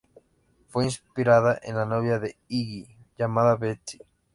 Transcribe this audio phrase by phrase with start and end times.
[0.69, 2.87] Fue inspirada en al novia de Iggy
[3.19, 3.99] llamada Betsy.